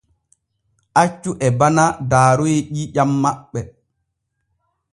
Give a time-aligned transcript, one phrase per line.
[1.01, 3.59] Accu e bana daaroy ƴiiƴam maɓɓe.